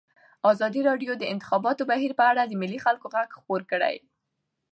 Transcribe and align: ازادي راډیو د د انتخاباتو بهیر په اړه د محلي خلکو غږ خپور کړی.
ازادي 0.51 0.81
راډیو 0.89 1.11
د 1.15 1.19
د 1.21 1.23
انتخاباتو 1.33 1.87
بهیر 1.91 2.11
په 2.19 2.23
اړه 2.31 2.41
د 2.45 2.53
محلي 2.61 2.79
خلکو 2.85 3.05
غږ 3.13 3.29
خپور 3.37 3.61
کړی. 3.71 3.95